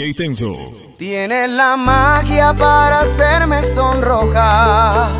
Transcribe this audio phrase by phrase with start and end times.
[0.00, 0.34] DJ
[0.96, 5.10] Tienes la magia para hacerme sonrojar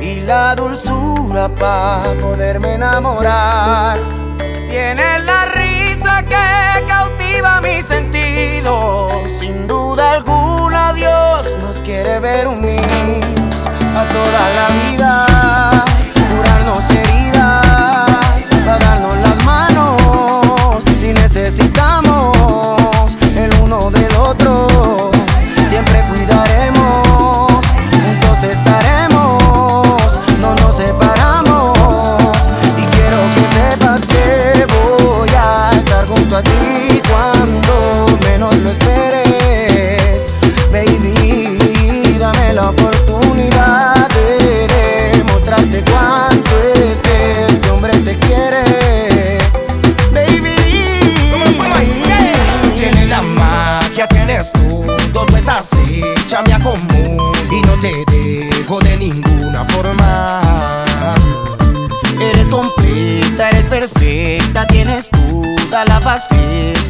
[0.00, 3.98] y la dulzura para poderme enamorar.
[4.70, 9.32] Tienes la risa que cautiva mis sentidos.
[9.40, 12.84] Sin duda alguna, Dios nos quiere ver unidos
[13.96, 15.89] a toda la vida.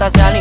[0.03, 0.39] estás al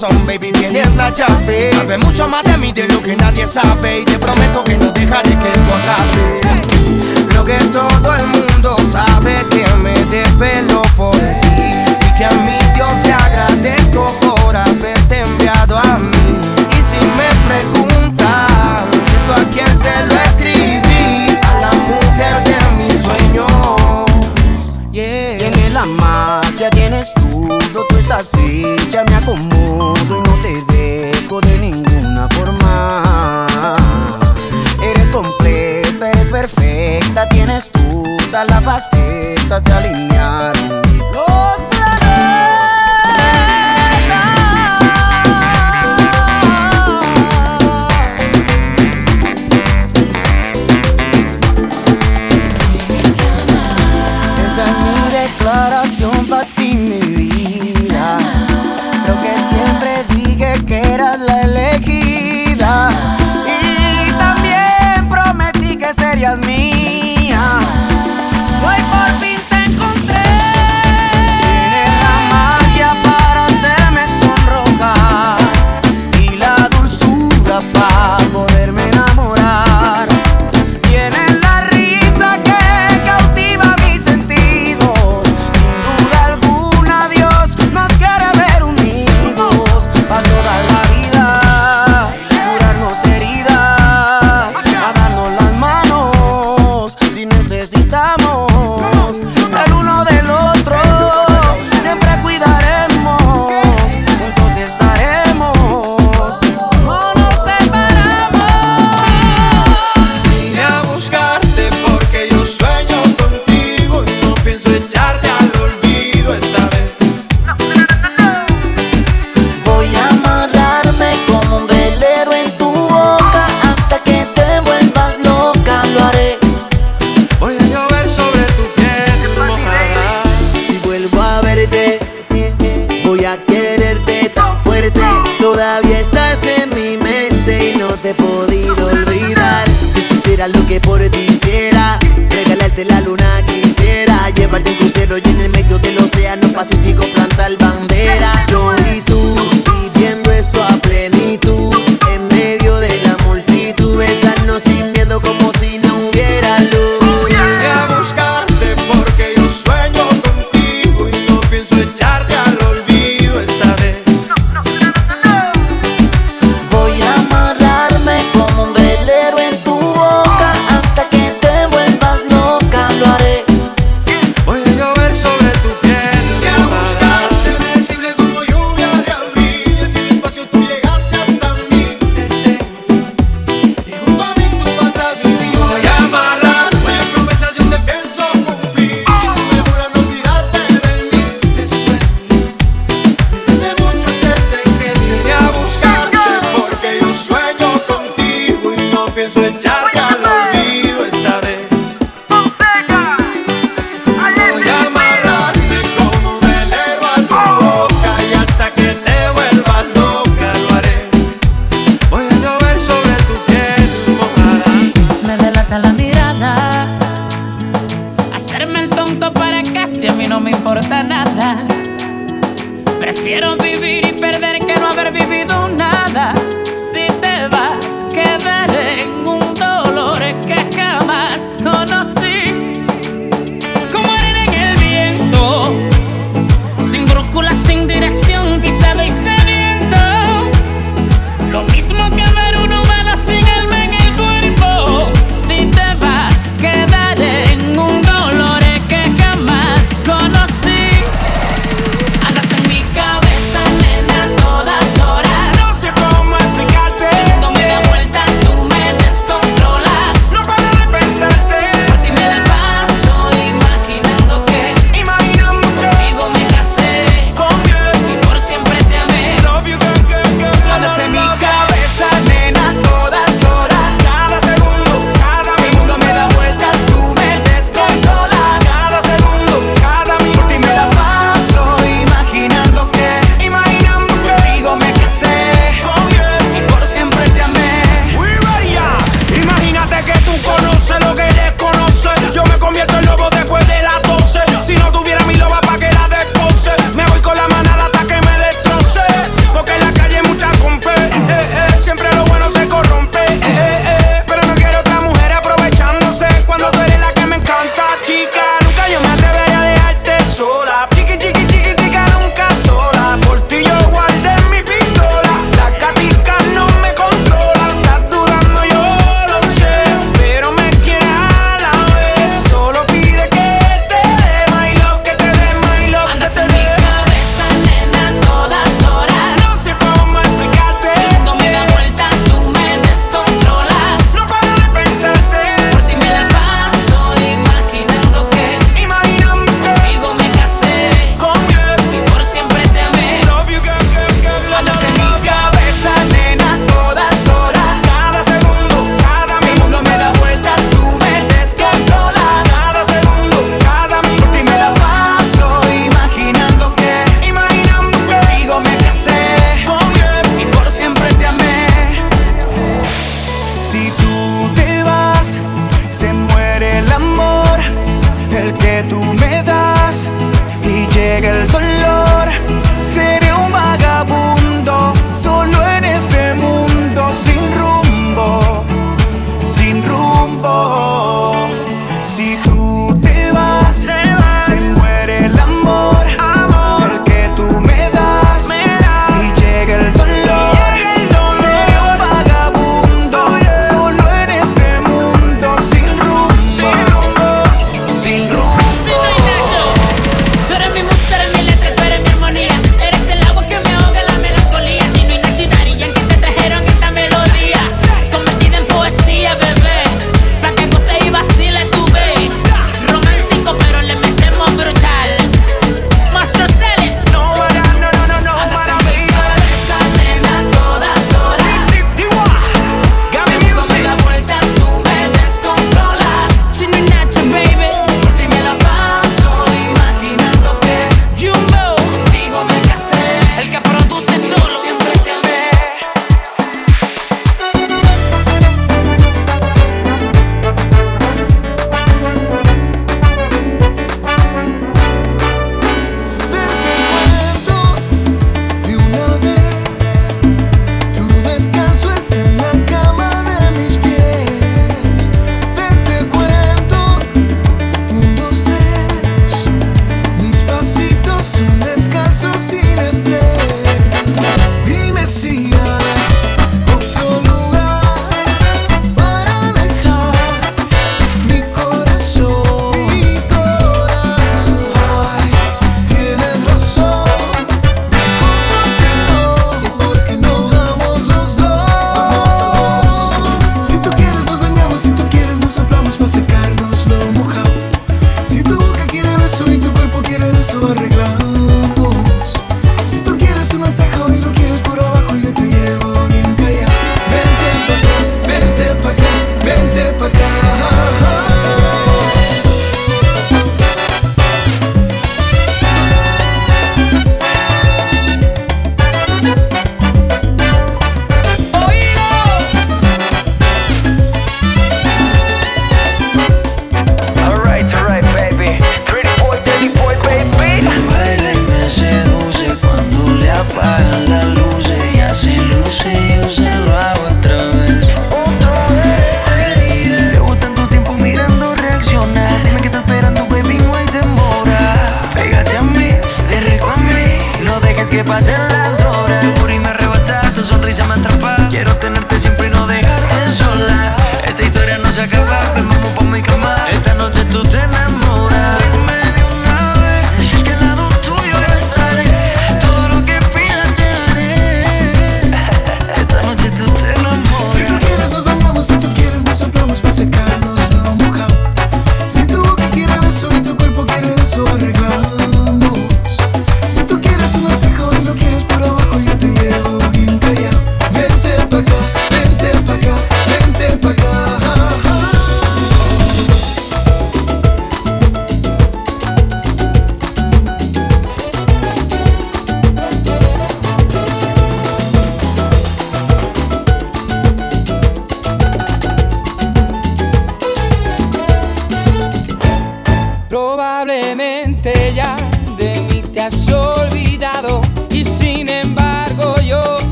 [0.00, 1.70] son, baby, tienes la llave.
[1.74, 4.02] Sabe mucho más de mí de lo que nadie sabe.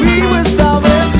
[0.00, 1.19] Conmigo esta vez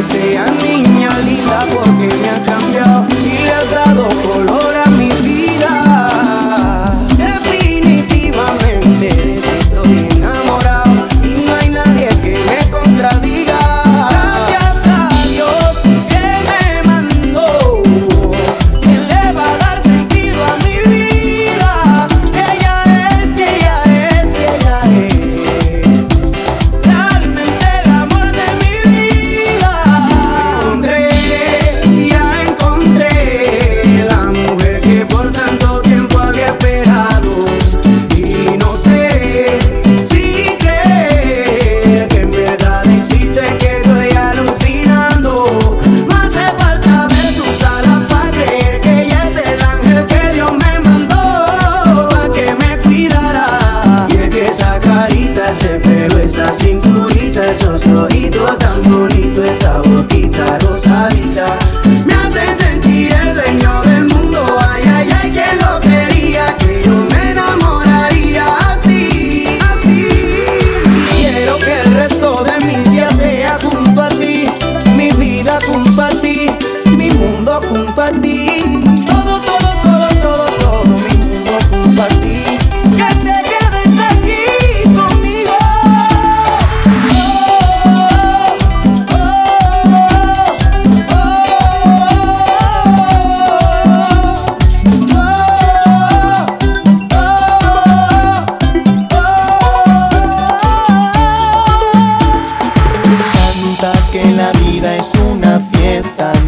[0.00, 0.51] say I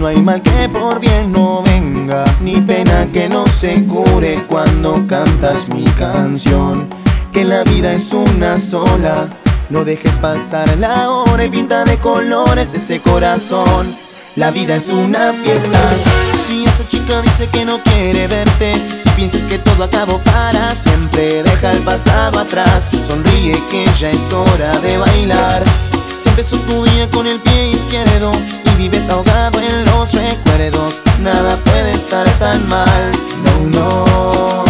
[0.04, 5.02] no hay mal que por bien no venga, ni pena que no se cure cuando
[5.06, 6.86] cantas mi canción.
[7.32, 9.28] Que la vida es una sola,
[9.70, 13.86] no dejes pasar la hora y pinta de colores ese corazón.
[14.36, 15.80] La vida es una fiesta.
[16.46, 21.42] Si esa chica dice que no quiere verte, si piensas que todo acabó para siempre,
[21.42, 22.90] deja el pasado atrás.
[23.08, 25.64] Sonríe que ya es hora de bailar.
[26.14, 28.30] Si empezó tu día con el pie izquierdo
[28.64, 33.10] y vives ahogado en los recuerdos, nada puede estar tan mal.
[33.42, 34.64] No, no.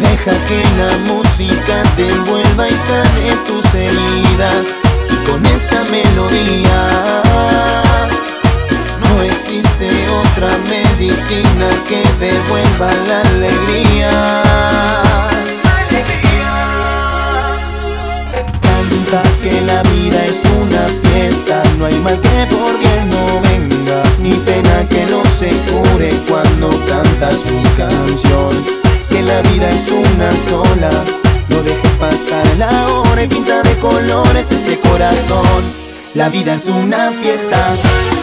[0.00, 4.74] Deja que la música te envuelva y sane tus heridas.
[5.10, 6.88] Y con esta melodía
[9.00, 15.11] no existe otra medicina que devuelva la alegría.
[19.12, 24.32] Que la vida es una fiesta, no hay mal que por bien no venga, ni
[24.32, 28.50] pena que no se cure cuando cantas mi canción.
[29.10, 30.90] Que la vida es una sola,
[31.50, 35.62] no dejes pasar la hora y pinta de colores ese corazón.
[36.14, 37.58] La vida es una fiesta.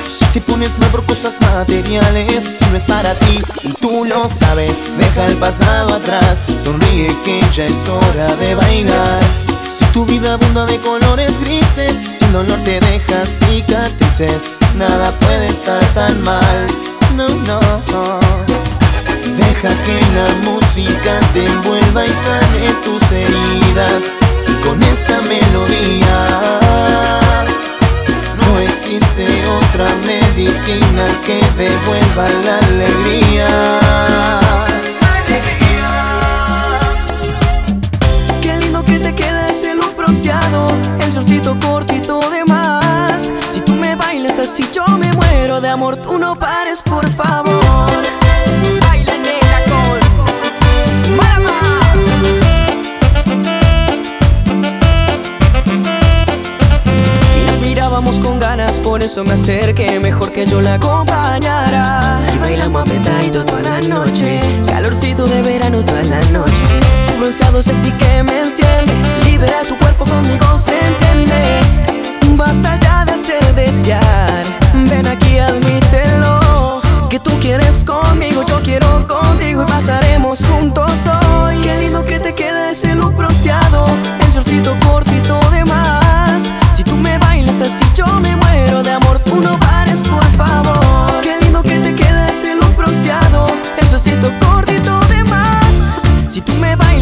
[0.08, 4.28] Si te pones mal por cosas materiales, si no es para ti y tú lo
[4.28, 6.46] sabes, deja el pasado atrás.
[6.64, 9.20] Sonríe que ya es hora de bailar.
[9.72, 15.48] Si tu vida abunda de colores grises, si el dolor te deja cicatrices, nada puede
[15.48, 16.68] estar tan mal.
[17.16, 17.60] No, no.
[19.38, 24.14] Deja que la música te envuelva y sane tus heridas.
[24.64, 26.26] Con esta melodía
[28.38, 33.89] no existe otra medicina que devuelva la alegría.
[59.16, 62.20] Ganas Por eso me acerqué Mejor que yo la acompañara.
[62.36, 66.64] Y bailamos apretadito toda la noche Calorcito de verano toda la noche.
[67.14, 68.94] Un bronceado sexy que me enciende
[69.26, 72.36] Libera tu cuerpo conmigo se entiende.
[72.36, 74.44] Basta ya de hacer desear
[74.74, 76.82] Ven aquí admítelo.
[77.10, 81.58] Que tú quieres conmigo, yo quiero contigo Y pasaremos juntos hoy.
[81.64, 83.88] Qué lindo que te queda ese look bronceado
[84.20, 86.52] El shortcito cortito de más.
[86.76, 88.09] Si tú me bailas así yo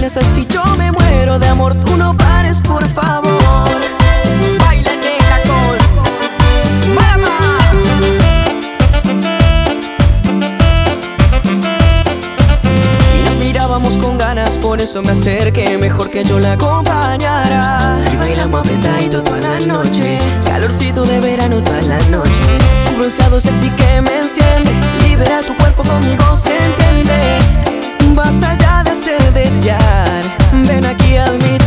[0.08, 3.42] bailas así yo me muero de amor Tú no pares por favor.
[4.60, 7.38] Baila nena con Marama.
[13.16, 18.00] Y nos mirábamos con ganas, por eso me acerqué Mejor que yo la acompañara.
[18.14, 22.44] Y bailamos apretadito toda la noche Calorcito de verano toda la noche.
[22.90, 24.72] Un bronceado sexy que me enciende
[25.04, 27.67] Libera tu cuerpo conmigo se entiende
[28.18, 30.24] Basta ya de hacer desear.
[30.52, 31.67] Ven aquí admítelo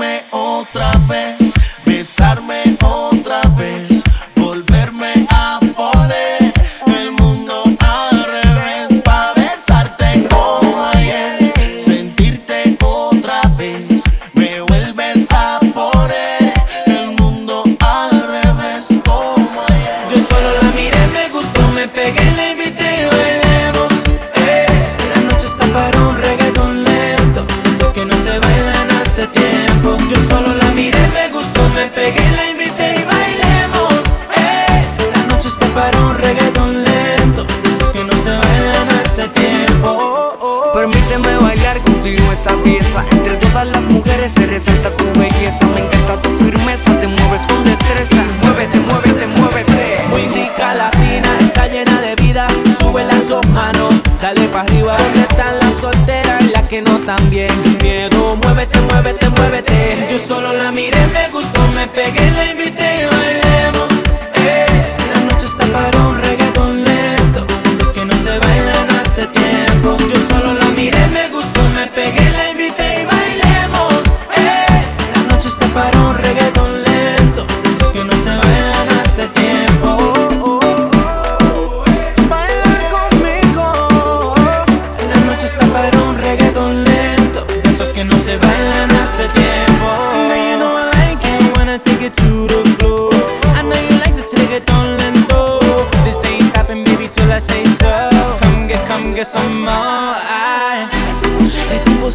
[0.00, 0.22] me.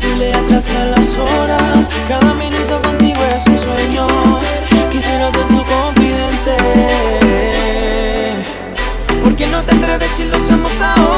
[0.06, 1.90] imposible atrasar las horas.
[2.08, 4.08] Cada minuto contigo es un sueño.
[4.92, 6.58] Quisiera ser su confidente.
[9.24, 11.15] ¿Por qué no te atreves si lo hacemos ahora?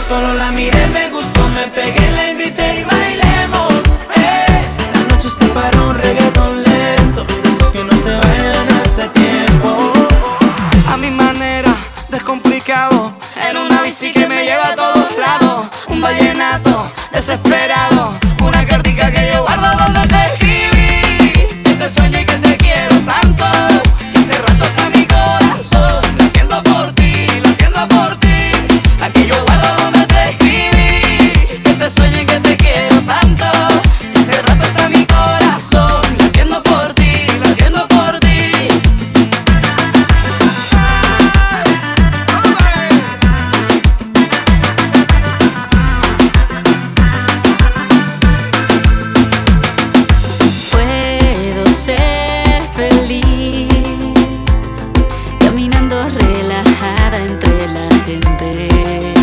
[0.00, 1.99] solo la miré, me gustó, me pegué.
[55.60, 59.19] caminando relajada entre la gente.